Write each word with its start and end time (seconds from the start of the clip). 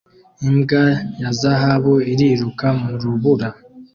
Imbwa 0.49 0.83
ya 1.21 1.31
zahabu 1.39 1.93
iriruka 2.11 2.67
mu 2.79 2.91
rubura 3.01 3.49